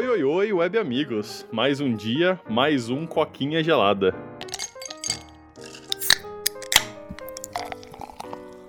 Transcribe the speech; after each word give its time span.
Oi, 0.00 0.08
oi, 0.08 0.24
oi, 0.24 0.52
web 0.54 0.78
amigos. 0.78 1.46
Mais 1.52 1.78
um 1.78 1.94
dia, 1.94 2.40
mais 2.48 2.88
um 2.88 3.06
coquinha 3.06 3.62
gelada. 3.62 4.14